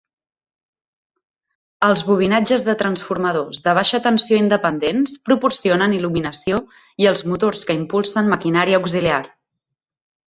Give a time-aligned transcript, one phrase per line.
[1.87, 6.63] Els bobinatges de transformadors de baixa tensió independents proporcionen il·luminació
[7.05, 9.25] i els motors que impulsen maquinària auxiliar.